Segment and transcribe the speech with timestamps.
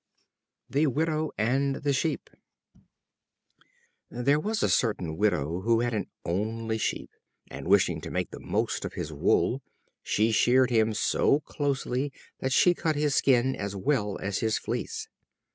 [0.67, 2.27] The Widow and the Sheep.
[4.09, 7.11] There was a certain Widow who had an only Sheep,
[7.51, 9.61] and, wishing to make the most of his wool,
[10.01, 15.07] she sheared him so closely that she cut his skin as well as his fleece.